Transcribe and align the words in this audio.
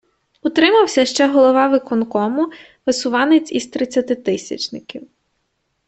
Утримався 0.41 1.05
ще 1.05 1.27
голова 1.27 1.67
виконкому, 1.67 2.51
висуванець 2.85 3.61
з 3.63 3.67
тридцятитисячників. 3.67 5.07